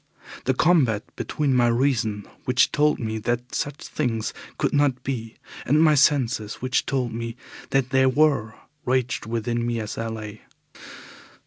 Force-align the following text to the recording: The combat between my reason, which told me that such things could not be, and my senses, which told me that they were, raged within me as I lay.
The 0.45 0.55
combat 0.55 1.03
between 1.15 1.53
my 1.53 1.67
reason, 1.67 2.25
which 2.45 2.71
told 2.71 2.97
me 2.97 3.19
that 3.19 3.53
such 3.53 3.85
things 3.87 4.33
could 4.57 4.73
not 4.73 5.03
be, 5.03 5.35
and 5.63 5.79
my 5.79 5.93
senses, 5.93 6.55
which 6.55 6.87
told 6.87 7.13
me 7.13 7.35
that 7.69 7.91
they 7.91 8.07
were, 8.07 8.55
raged 8.83 9.27
within 9.27 9.63
me 9.63 9.79
as 9.79 9.99
I 9.99 10.07
lay. 10.07 10.41